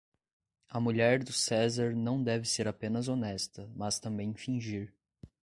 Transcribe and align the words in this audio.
A 0.67 0.79
mulher 0.79 1.23
do 1.23 1.31
César 1.31 1.93
não 1.95 2.23
deve 2.23 2.47
ser 2.49 2.67
apenas 2.67 3.07
honesta, 3.07 3.71
mas 3.75 3.99
também 3.99 4.33
fingir. 4.33 4.91